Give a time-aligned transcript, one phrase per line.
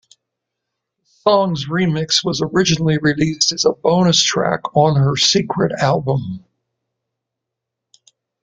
[0.97, 6.43] The song's remix was originally released as a bonus track on her "secret" album.